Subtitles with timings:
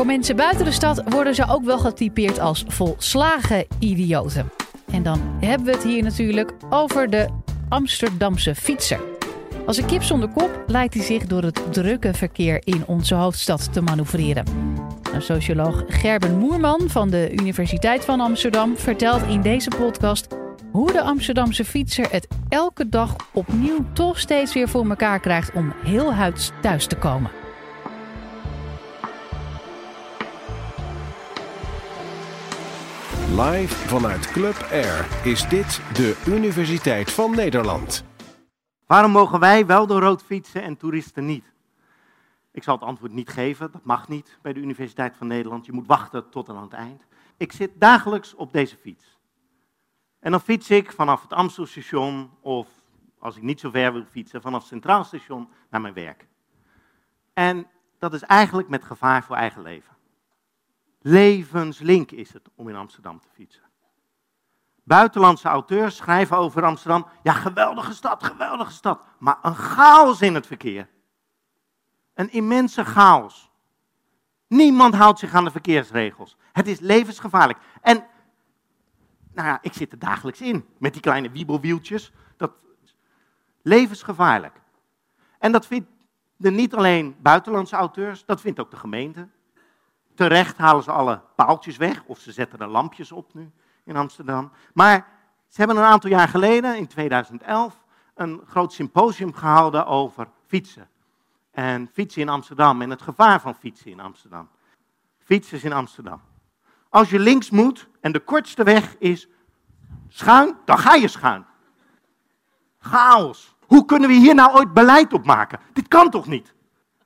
[0.00, 4.50] voor mensen buiten de stad worden ze ook wel getypeerd als volslagen idioten.
[4.90, 7.28] En dan hebben we het hier natuurlijk over de
[7.68, 9.00] Amsterdamse fietser.
[9.66, 13.72] Als een kip zonder kop lijkt hij zich door het drukke verkeer in onze hoofdstad
[13.72, 14.44] te manoeuvreren.
[15.02, 20.26] Nou, socioloog Gerben Moerman van de Universiteit van Amsterdam vertelt in deze podcast
[20.72, 25.72] hoe de Amsterdamse fietser het elke dag opnieuw toch steeds weer voor elkaar krijgt om
[25.84, 27.39] heel huids thuis te komen.
[33.40, 38.04] Live vanuit Club Air is dit de Universiteit van Nederland.
[38.86, 41.52] Waarom mogen wij wel door rood fietsen en toeristen niet?
[42.52, 45.66] Ik zal het antwoord niet geven, dat mag niet bij de Universiteit van Nederland.
[45.66, 47.06] Je moet wachten tot aan het eind.
[47.36, 49.18] Ik zit dagelijks op deze fiets.
[50.18, 52.68] En dan fiets ik vanaf het Amstelstation of
[53.18, 56.26] als ik niet zo ver wil fietsen, vanaf het Centraal Station naar mijn werk.
[57.32, 57.66] En
[57.98, 59.98] dat is eigenlijk met gevaar voor eigen leven.
[61.02, 63.62] Levenslink is het om in Amsterdam te fietsen.
[64.82, 67.06] Buitenlandse auteurs schrijven over Amsterdam.
[67.22, 69.02] Ja, geweldige stad, geweldige stad.
[69.18, 70.88] Maar een chaos in het verkeer.
[72.14, 73.50] Een immense chaos.
[74.46, 76.36] Niemand houdt zich aan de verkeersregels.
[76.52, 77.58] Het is levensgevaarlijk.
[77.80, 78.06] En,
[79.32, 80.68] nou ja, ik zit er dagelijks in.
[80.78, 82.12] Met die kleine wiebelwieltjes.
[82.36, 82.52] Dat
[83.62, 84.60] levensgevaarlijk.
[85.38, 89.28] En dat vinden niet alleen buitenlandse auteurs, dat vindt ook de gemeente.
[90.20, 93.50] Terecht halen ze alle paaltjes weg, of ze zetten er lampjes op nu
[93.84, 94.52] in Amsterdam.
[94.74, 95.06] Maar
[95.48, 100.88] ze hebben een aantal jaar geleden, in 2011, een groot symposium gehouden over fietsen.
[101.50, 104.48] En fietsen in Amsterdam en het gevaar van fietsen in Amsterdam.
[105.18, 106.20] Fietsers in Amsterdam.
[106.88, 109.28] Als je links moet en de kortste weg is
[110.08, 111.46] schuin, dan ga je schuin.
[112.78, 113.54] Chaos.
[113.66, 115.60] Hoe kunnen we hier nou ooit beleid op maken?
[115.72, 116.54] Dit kan toch niet?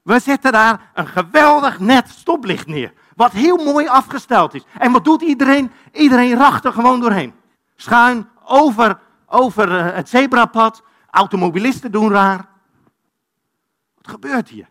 [0.04, 2.92] We zetten daar een geweldig net stoplicht neer.
[3.16, 4.64] Wat heel mooi afgesteld is.
[4.78, 5.72] En wat doet iedereen?
[5.92, 7.34] Iedereen racht er gewoon doorheen.
[7.76, 10.82] Schuin over, over eh, het zebrapad.
[11.10, 12.48] Automobilisten doen raar.
[13.94, 14.68] Wat gebeurt hier?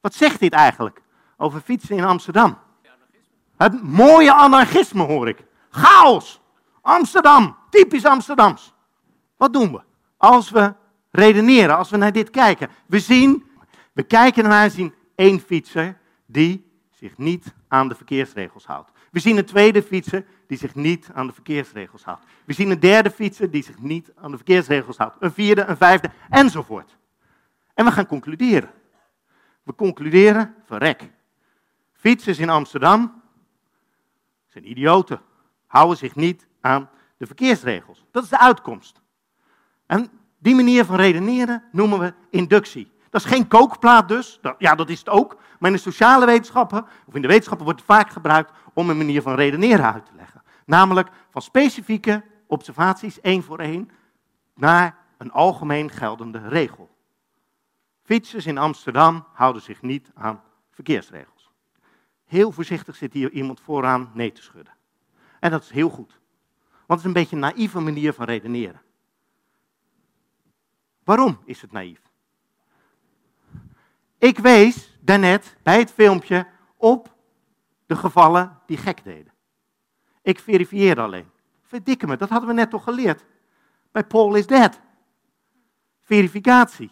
[0.00, 1.02] Wat zegt dit eigenlijk
[1.36, 2.58] over fietsen in Amsterdam?
[3.56, 5.44] Het mooie anarchisme hoor ik.
[5.70, 6.40] Chaos.
[6.80, 7.56] Amsterdam.
[7.70, 8.74] Typisch Amsterdams.
[9.36, 9.80] Wat doen we?
[10.16, 10.74] Als we
[11.10, 12.68] redeneren, als we naar dit kijken.
[12.86, 13.49] We zien,
[13.92, 18.90] we kijken naar en zien één fietser die zich niet aan de verkeersregels houdt.
[19.10, 22.24] We zien een tweede fietser die zich niet aan de verkeersregels houdt.
[22.44, 25.16] We zien een derde fietser die zich niet aan de verkeersregels houdt.
[25.18, 26.96] Een vierde, een vijfde, enzovoort.
[27.74, 28.70] En we gaan concluderen.
[29.62, 31.10] We concluderen, verrek.
[31.92, 33.22] Fietsers in Amsterdam
[34.46, 35.20] zijn idioten.
[35.66, 38.04] Houden zich niet aan de verkeersregels.
[38.10, 39.00] Dat is de uitkomst.
[39.86, 42.90] En die manier van redeneren noemen we inductie.
[43.10, 44.40] Dat is geen kookplaat dus.
[44.58, 45.38] Ja, dat is het ook.
[45.58, 48.96] Maar in de sociale wetenschappen, of in de wetenschappen, wordt het vaak gebruikt om een
[48.96, 50.42] manier van redeneren uit te leggen.
[50.66, 53.90] Namelijk van specifieke observaties, één voor één,
[54.54, 56.90] naar een algemeen geldende regel.
[58.02, 61.50] Fietsers in Amsterdam houden zich niet aan verkeersregels.
[62.24, 64.74] Heel voorzichtig zit hier iemand vooraan nee te schudden.
[65.40, 66.18] En dat is heel goed.
[66.86, 68.82] Want het is een beetje een naïeve manier van redeneren.
[71.04, 72.09] Waarom is het naïef?
[74.20, 77.14] Ik wees daarnet bij het filmpje op
[77.86, 79.32] de gevallen die gek deden.
[80.22, 81.30] Ik verifieerde alleen.
[81.62, 83.24] Verdikke me, dat hadden we net toch geleerd.
[83.92, 84.80] Bij Paul is dead.
[86.00, 86.90] Verificatie.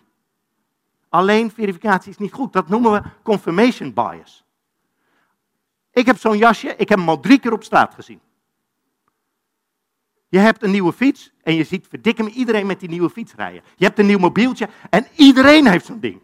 [1.08, 2.52] Alleen verificatie is niet goed.
[2.52, 4.44] Dat noemen we confirmation bias.
[5.90, 8.20] Ik heb zo'n jasje, ik heb hem al drie keer op straat gezien.
[10.28, 13.34] Je hebt een nieuwe fiets en je ziet verdikke me iedereen met die nieuwe fiets
[13.34, 13.62] rijden.
[13.76, 16.20] Je hebt een nieuw mobieltje en iedereen heeft zo'n ding.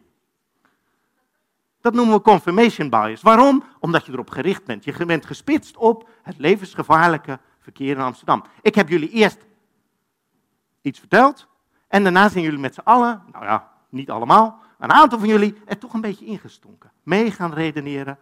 [1.84, 3.22] Dat noemen we confirmation bias.
[3.22, 3.65] Waarom?
[3.81, 4.84] Omdat je erop gericht bent.
[4.84, 8.45] Je bent gespitst op het levensgevaarlijke verkeer in Amsterdam.
[8.62, 9.47] Ik heb jullie eerst
[10.81, 11.47] iets verteld.
[11.89, 15.55] En daarna zijn jullie met z'n allen, nou ja, niet allemaal, een aantal van jullie
[15.65, 16.93] er toch een beetje ingestonken.
[17.03, 18.19] Mee gaan redeneren.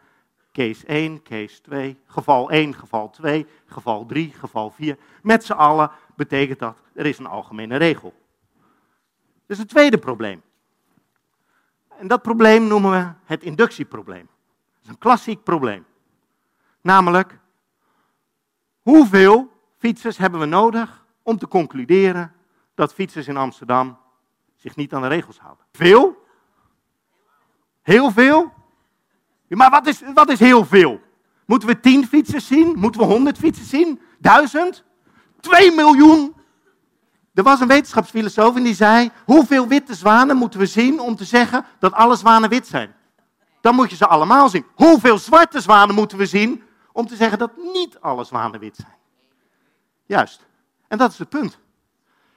[0.52, 4.98] Case 1, case 2, geval 1, geval 2, geval 3, geval 4.
[5.22, 8.14] Met z'n allen betekent dat er is een algemene regel.
[9.46, 10.42] Dus het tweede probleem.
[12.02, 14.28] En dat probleem noemen we het inductieprobleem.
[14.72, 15.84] Dat is een klassiek probleem.
[16.80, 17.38] Namelijk,
[18.80, 22.32] hoeveel fietsers hebben we nodig om te concluderen
[22.74, 23.98] dat fietsers in Amsterdam
[24.56, 25.64] zich niet aan de regels houden?
[25.72, 26.24] Veel?
[27.82, 28.52] Heel veel?
[29.48, 31.00] Maar wat is, wat is heel veel?
[31.46, 32.78] Moeten we tien fietsers zien?
[32.78, 34.00] Moeten we honderd fietsers zien?
[34.18, 34.84] Duizend?
[35.40, 36.34] Twee miljoen
[37.34, 41.24] er was een wetenschapsfilosoof en die zei: Hoeveel witte zwanen moeten we zien om te
[41.24, 42.94] zeggen dat alle zwanen wit zijn?
[43.62, 44.66] dan moet je ze allemaal zien.
[44.74, 46.62] Hoeveel zwarte zwanen moeten we zien
[46.92, 48.96] om te zeggen dat niet alle zwanen wit zijn?
[50.06, 50.46] Juist.
[50.88, 51.58] En dat is het punt.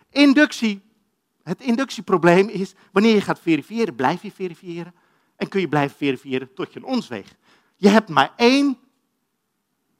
[0.09, 0.81] Inductie,
[1.43, 4.93] het inductieprobleem is, wanneer je gaat verifiëren, blijf je verifiëren.
[5.35, 7.35] En kun je blijven verifiëren tot je een ons weegt.
[7.75, 8.77] Je hebt maar één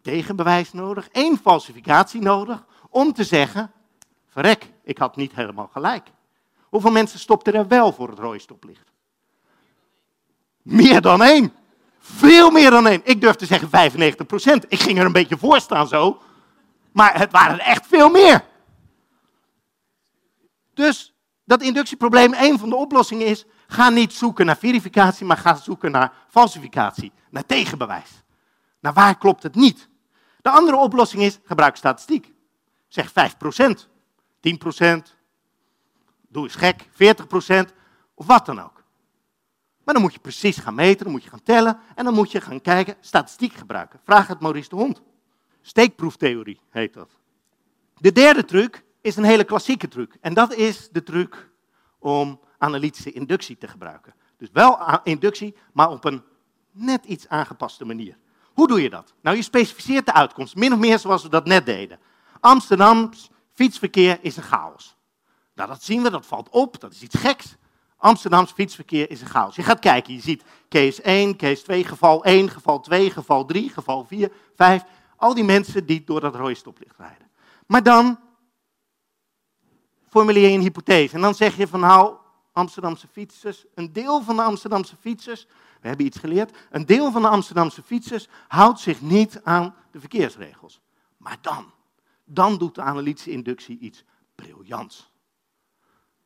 [0.02, 3.72] tegenbewijs nodig, één falsificatie nodig, om te zeggen,
[4.28, 6.12] verrek, ik had niet helemaal gelijk.
[6.62, 8.92] Hoeveel mensen stopten er wel voor het rode stoplicht?
[10.62, 11.54] Meer dan één.
[12.00, 13.02] Veel meer dan één.
[13.04, 16.22] Ik durf te zeggen 95% Ik ging er een beetje voor staan zo.
[16.92, 18.46] Maar het waren echt veel meer.
[20.74, 25.56] Dus dat inductieprobleem, een van de oplossingen is, ga niet zoeken naar verificatie, maar ga
[25.56, 28.24] zoeken naar falsificatie, naar tegenbewijs.
[28.80, 29.90] Naar waar klopt het niet?
[30.42, 32.34] De andere oplossing is, gebruik statistiek.
[32.88, 33.88] Zeg 5%,
[34.50, 34.52] 10%,
[36.28, 37.74] doe eens gek, 40%
[38.14, 38.84] of wat dan ook.
[39.84, 42.32] Maar dan moet je precies gaan meten, dan moet je gaan tellen en dan moet
[42.32, 44.00] je gaan kijken, statistiek gebruiken.
[44.04, 45.02] Vraag het Maurice de Hond.
[45.62, 47.10] Steekproeftheorie heet dat.
[48.00, 50.18] De derde truc is een hele klassieke truc.
[50.22, 51.50] En dat is de truc
[52.00, 54.14] om analytische inductie te gebruiken.
[54.38, 56.24] Dus wel inductie, maar op een
[56.72, 58.18] net iets aangepaste manier.
[58.54, 59.14] Hoe doe je dat?
[59.22, 62.00] Nou, je specificeert de uitkomst, min of meer zoals we dat net deden.
[62.40, 64.96] Amsterdams fietsverkeer is een chaos.
[65.54, 67.56] Nou, dat zien we, dat valt op, dat is iets geks.
[67.98, 69.56] Amsterdams fietsverkeer is een chaos.
[69.56, 73.70] Je gaat kijken, je ziet case 1, case 2, geval 1, geval 2, geval 3,
[73.70, 74.84] geval 4, 5.
[75.16, 77.30] Al die mensen die door dat rode stoplicht rijden.
[77.68, 78.20] Maar dan
[80.10, 81.16] formuleer je een hypothese.
[81.16, 82.16] En dan zeg je van nou,
[82.54, 85.48] Amsterdamse fietsers, een deel van de Amsterdamse fietsers,
[85.82, 90.00] we hebben iets geleerd, een deel van de Amsterdamse fietsers houdt zich niet aan de
[90.00, 90.82] verkeersregels.
[91.18, 91.72] Maar dan,
[92.26, 94.04] dan doet de analytische inductie iets
[94.36, 95.12] briljants.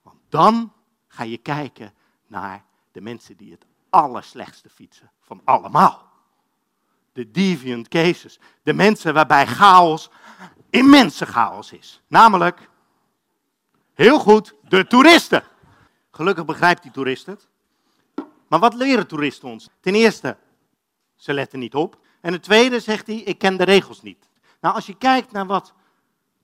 [0.02, 0.74] Want dan
[1.08, 1.94] ga je kijken
[2.28, 6.08] naar de mensen die het allerslechtste fietsen van allemaal.
[7.14, 8.40] De deviant cases.
[8.64, 10.10] De mensen waarbij chaos
[10.70, 12.02] immense chaos is.
[12.08, 12.70] Namelijk,
[13.94, 15.44] heel goed, de toeristen.
[16.12, 17.48] Gelukkig begrijpt die toerist het.
[18.48, 19.70] Maar wat leren toeristen ons?
[19.80, 20.38] Ten eerste,
[21.16, 22.00] ze letten niet op.
[22.22, 24.28] En het tweede zegt hij, ik ken de regels niet.
[24.62, 25.74] Nou, als je kijkt naar wat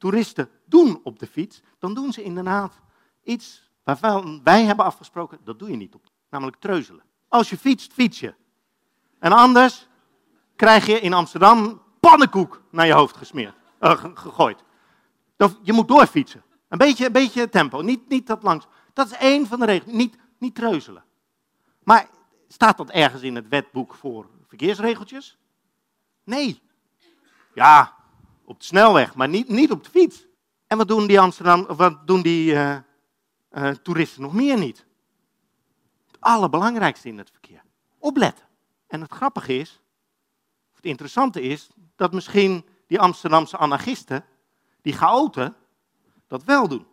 [0.05, 2.79] toeristen doen op de fiets, dan doen ze inderdaad
[3.23, 6.03] iets waarvan wij hebben afgesproken, dat doe je niet op.
[6.29, 7.03] Namelijk treuzelen.
[7.27, 8.33] Als je fietst, fiets je.
[9.19, 9.87] En anders
[10.55, 14.63] krijg je in Amsterdam pannenkoek naar je hoofd gesmeerd, uh, gegooid.
[15.61, 16.43] Je moet doorfietsen.
[16.67, 18.67] Een beetje, een beetje tempo, niet, niet dat langs.
[18.93, 21.03] Dat is één van de regels, niet, niet treuzelen.
[21.83, 22.09] Maar
[22.47, 25.37] staat dat ergens in het wetboek voor verkeersregeltjes?
[26.23, 26.61] Nee.
[27.53, 27.95] Ja,
[28.45, 30.25] op de snelweg, maar niet, niet op de fiets.
[30.67, 32.77] En wat doen die, Amsterdam, wat doen die uh,
[33.51, 34.85] uh, toeristen nog meer niet?
[36.05, 37.63] Het allerbelangrijkste in het verkeer.
[37.99, 38.45] Opletten.
[38.87, 39.81] En het grappige is,
[40.71, 44.25] of het interessante is, dat misschien die Amsterdamse anarchisten,
[44.81, 45.55] die chaoten,
[46.27, 46.85] dat wel doen.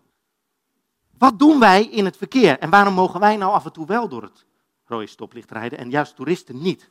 [1.19, 4.09] Wat doen wij in het verkeer en waarom mogen wij nou af en toe wel
[4.09, 4.47] door het
[4.85, 6.91] rode stoplicht rijden en juist toeristen niet?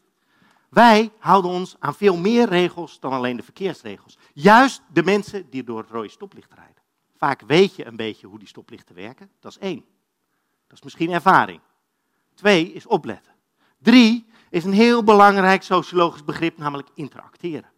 [0.72, 4.18] Wij houden ons aan veel meer regels dan alleen de verkeersregels.
[4.34, 6.84] Juist de mensen die door het rode stoplicht rijden.
[7.18, 9.32] Vaak weet je een beetje hoe die stoplichten werken.
[9.40, 9.86] Dat is één.
[10.68, 11.60] Dat is misschien ervaring.
[12.34, 13.34] Twee is opletten.
[13.78, 17.70] Drie is een heel belangrijk sociologisch begrip, namelijk interacteren.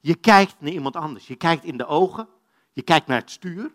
[0.00, 1.26] Je kijkt naar iemand anders.
[1.26, 2.28] Je kijkt in de ogen.
[2.72, 3.72] Je kijkt naar het stuur.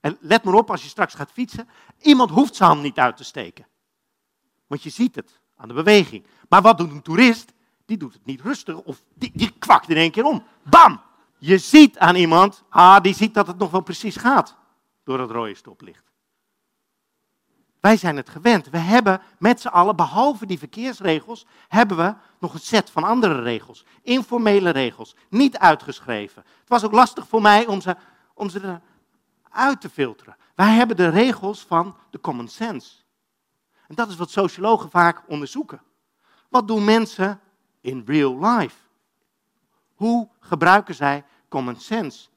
[0.00, 1.68] En let maar op als je straks gaat fietsen.
[2.00, 3.66] Iemand hoeft zijn hand niet uit te steken.
[4.66, 6.26] Want je ziet het aan de beweging.
[6.48, 7.53] Maar wat doet een toerist?
[7.84, 10.44] Die doet het niet rustig of die, die kwakt in één keer om.
[10.62, 11.00] Bam!
[11.38, 14.56] Je ziet aan iemand, ah, die ziet dat het nog wel precies gaat
[15.04, 16.12] door het rode stoplicht.
[17.84, 18.70] Wij zijn het gewend.
[18.70, 23.42] We hebben met z'n allen, behalve die verkeersregels, hebben we nog een set van andere
[23.42, 23.84] regels.
[24.02, 26.42] Informele regels, niet uitgeschreven.
[26.60, 27.96] Het was ook lastig voor mij om ze,
[28.34, 28.80] om ze
[29.50, 30.36] eruit te filteren.
[30.54, 32.92] Wij hebben de regels van de common sense.
[33.88, 35.82] En dat is wat sociologen vaak onderzoeken.
[36.48, 37.40] Wat doen mensen
[37.84, 38.76] in real life?
[39.94, 42.28] Hoe gebruiken zij common sense?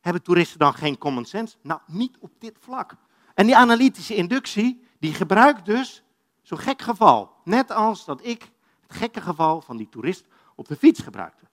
[0.00, 1.56] Hebben toeristen dan geen common sense?
[1.62, 2.96] Nou, niet op dit vlak.
[3.34, 6.02] En die analytische inductie, die gebruikt dus
[6.42, 7.32] zo'n gek geval.
[7.44, 11.44] Net als dat ik het gekke geval van die toerist op de fiets gebruikte.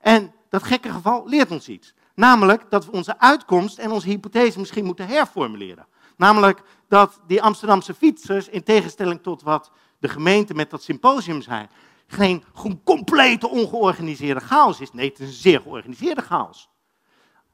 [0.00, 1.94] En dat gekke geval leert ons iets.
[2.14, 5.86] Namelijk dat we onze uitkomst en onze hypothese misschien moeten herformuleren.
[6.16, 11.66] Namelijk dat die Amsterdamse fietsers, in tegenstelling tot wat de gemeente met dat symposium zei,
[12.06, 12.44] geen
[12.84, 14.92] complete ongeorganiseerde chaos is.
[14.92, 16.68] Nee, het is een zeer georganiseerde chaos.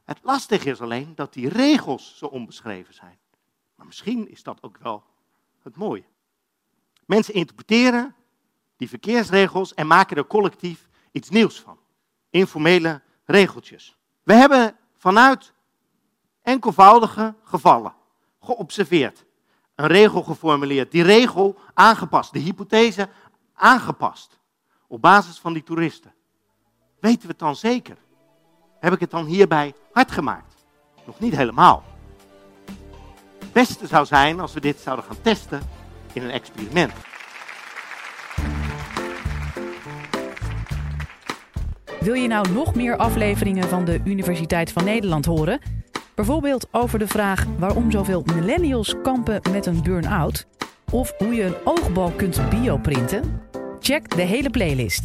[0.05, 3.19] Het lastige is alleen dat die regels zo onbeschreven zijn.
[3.75, 5.03] Maar misschien is dat ook wel
[5.61, 6.03] het mooie.
[7.05, 8.15] Mensen interpreteren
[8.77, 11.77] die verkeersregels en maken er collectief iets nieuws van.
[12.29, 13.97] Informele regeltjes.
[14.23, 15.53] We hebben vanuit
[16.41, 17.93] enkelvoudige gevallen
[18.39, 19.25] geobserveerd,
[19.75, 23.09] een regel geformuleerd, die regel aangepast, de hypothese
[23.53, 24.39] aangepast
[24.91, 26.13] op basis van die toeristen.
[26.99, 27.97] Weten we het dan zeker?
[28.79, 30.55] Heb ik het dan hierbij hard gemaakt?
[31.05, 31.83] Nog niet helemaal.
[33.39, 35.61] Het beste zou zijn als we dit zouden gaan testen
[36.13, 36.93] in een experiment.
[41.99, 45.59] Wil je nou nog meer afleveringen van de Universiteit van Nederland horen?
[46.15, 50.47] Bijvoorbeeld over de vraag waarom zoveel millennials kampen met een burn-out?
[50.91, 53.49] Of hoe je een oogbal kunt bioprinten?
[53.81, 55.03] Check de hele playlist.